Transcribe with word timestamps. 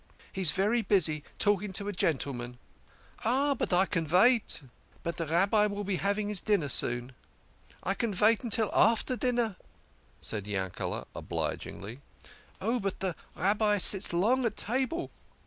"He 0.33 0.41
is 0.41 0.49
very 0.49 0.81
busy 0.81 1.23
talking 1.37 1.67
with 1.77 1.87
a 1.87 1.91
gentleman."" 1.93 2.57
Oh, 3.23 3.53
but 3.53 3.71
I 3.71 3.85
can 3.85 4.07
vait."" 4.07 4.63
But 5.03 5.17
the 5.17 5.27
Rabbi 5.27 5.67
will 5.67 5.83
be 5.83 5.97
having 5.97 6.29
his 6.29 6.39
dinner 6.39 6.69
soon."" 6.69 7.11
I 7.83 7.93
can 7.93 8.11
vait 8.11 8.39
till 8.49 8.71
after 8.73 9.15
dinner," 9.15 9.57
said 10.19 10.45
Yankel6 10.45 11.05
obligingly." 11.15 11.99
Oh, 12.61 12.79
but 12.79 12.99
the 12.99 13.15
Rabbi 13.35 13.77
sits 13.77 14.11
long 14.11 14.43
at 14.45 14.57
table." 14.57 15.11